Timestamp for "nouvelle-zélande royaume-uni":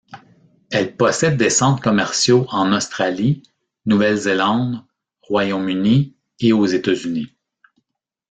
3.85-6.17